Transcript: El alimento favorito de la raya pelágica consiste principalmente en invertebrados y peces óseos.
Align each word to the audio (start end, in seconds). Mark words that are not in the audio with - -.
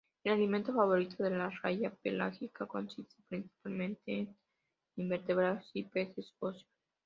El 0.23 0.33
alimento 0.33 0.73
favorito 0.73 1.21
de 1.23 1.29
la 1.29 1.51
raya 1.61 1.93
pelágica 2.01 2.65
consiste 2.65 3.15
principalmente 3.29 4.01
en 4.17 4.35
invertebrados 4.95 5.69
y 5.75 5.83
peces 5.83 6.33
óseos. 6.39 6.65